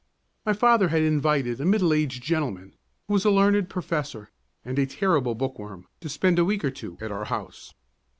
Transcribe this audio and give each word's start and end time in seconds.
My 0.47 0.53
father 0.53 0.87
had 0.87 1.03
invited 1.03 1.61
a 1.61 1.63
middle 1.65 1.93
aged 1.93 2.23
gentleman, 2.23 2.73
who 3.07 3.13
was 3.13 3.23
a 3.23 3.29
learned 3.29 3.69
professor, 3.69 4.31
and 4.65 4.79
a 4.79 4.87
terrible 4.87 5.35
book 5.35 5.59
worm, 5.59 5.85
to 5.99 6.09
spend 6.09 6.39
a 6.39 6.43
week 6.45 6.65
or 6.65 6.71
two 6.71 6.97
at 6.99 7.11
our 7.11 7.25
house. 7.25 7.75